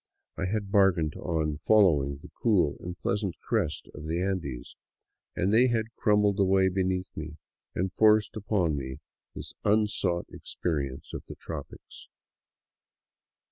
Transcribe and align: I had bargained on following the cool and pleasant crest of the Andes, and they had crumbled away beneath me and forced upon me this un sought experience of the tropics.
I 0.35 0.45
had 0.47 0.71
bargained 0.71 1.13
on 1.15 1.57
following 1.57 2.17
the 2.23 2.31
cool 2.41 2.75
and 2.79 2.97
pleasant 2.97 3.37
crest 3.37 3.87
of 3.93 4.07
the 4.07 4.19
Andes, 4.19 4.75
and 5.35 5.53
they 5.53 5.67
had 5.67 5.93
crumbled 5.95 6.39
away 6.39 6.69
beneath 6.69 7.15
me 7.15 7.37
and 7.75 7.93
forced 7.93 8.35
upon 8.35 8.75
me 8.75 8.97
this 9.35 9.53
un 9.63 9.85
sought 9.85 10.25
experience 10.29 11.13
of 11.13 11.25
the 11.25 11.35
tropics. 11.35 12.07